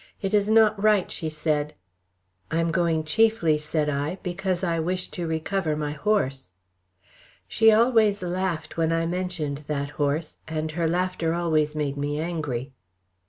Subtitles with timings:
[0.19, 1.75] "It is not right," she said.
[2.49, 6.53] "I am going chiefly," said I, "because I wish to recover my horse."
[7.47, 12.71] She always laughed when I mentioned that horse, and her laughter always made me angry.